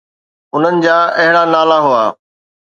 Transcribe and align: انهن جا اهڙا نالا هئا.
انهن 0.53 0.77
جا 0.85 0.97
اهڙا 1.21 1.43
نالا 1.53 1.79
هئا. 1.87 2.03